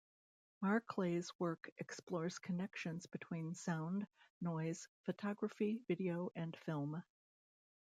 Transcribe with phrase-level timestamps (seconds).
[0.63, 4.07] Marclay's work explores connections between sound,
[4.41, 7.03] noise, photography, video, and film.